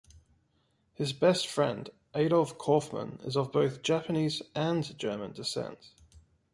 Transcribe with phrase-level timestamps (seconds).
[0.95, 5.91] His best friend Adolf Kaufmann is of both Japanese and German descent.